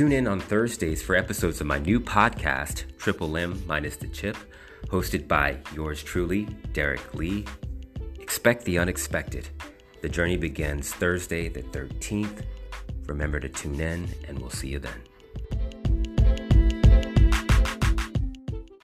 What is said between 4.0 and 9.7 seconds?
Chip, hosted by yours truly, Derek Lee. Expect the unexpected.